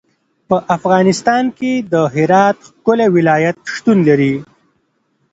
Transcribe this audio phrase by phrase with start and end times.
[0.47, 4.33] په افغانستان کې د هرات ښکلی ولایت شتون لري.